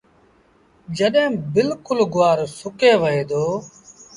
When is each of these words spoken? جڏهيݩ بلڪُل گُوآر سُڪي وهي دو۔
جڏهيݩ 0.97 1.39
بلڪُل 1.53 1.99
گُوآر 2.13 2.39
سُڪي 2.59 2.91
وهي 3.01 3.23
دو۔ 3.29 3.43